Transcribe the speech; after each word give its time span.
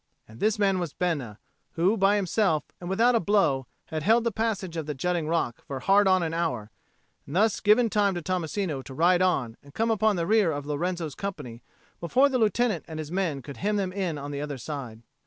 And 0.27 0.39
this 0.39 0.57
man 0.57 0.79
was 0.79 0.93
Bena, 0.93 1.37
who, 1.73 1.95
by 1.95 2.15
himself 2.15 2.63
and 2.81 2.89
without 2.89 3.13
a 3.13 3.19
blow, 3.19 3.67
had 3.89 4.01
held 4.01 4.23
the 4.23 4.31
passage 4.31 4.75
of 4.75 4.87
the 4.87 4.95
jutting 4.95 5.27
rock 5.27 5.63
for 5.67 5.79
hard 5.79 6.07
on 6.07 6.23
an 6.23 6.33
hour, 6.33 6.71
and 7.27 7.35
thus 7.35 7.59
given 7.59 7.87
time 7.87 8.15
to 8.15 8.21
Tommasino 8.23 8.81
to 8.85 8.95
ride 8.95 9.21
on 9.21 9.57
and 9.61 9.75
come 9.75 9.91
upon 9.91 10.15
the 10.15 10.25
rear 10.25 10.51
of 10.51 10.65
Lorenzo's 10.65 11.13
company 11.13 11.61
before 11.99 12.29
the 12.29 12.39
Lieutenant 12.39 12.83
and 12.87 12.97
his 12.97 13.11
men 13.11 13.43
could 13.43 13.57
hem 13.57 13.75
them 13.75 13.93
in 13.93 14.17
on 14.17 14.31
the 14.31 14.41
other 14.41 14.57
side. 14.57 15.03